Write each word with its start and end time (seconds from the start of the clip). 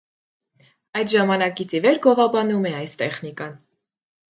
Այդ 0.99 1.11
ժամանակից 1.13 1.77
ի 1.81 1.83
վեր 1.85 2.01
գովաբանում 2.07 2.67
է 2.73 2.75
այս 2.81 2.99
տեխնիկան։ 3.05 3.57